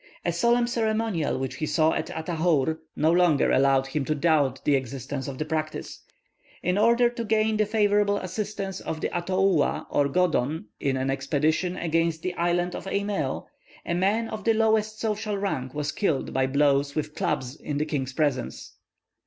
[0.25, 4.73] A solemn ceremonial which he saw at Atahour, no longer allowed him to doubt the
[4.75, 5.99] existence of the practice.
[6.63, 11.77] In order to gain the favourable assistance of the Atoua or Godon in an expedition
[11.77, 13.45] against the island of Eimèo,
[13.85, 17.85] a man of the lowest social rank was killed by blows with clubs in the
[17.85, 18.73] king's presence.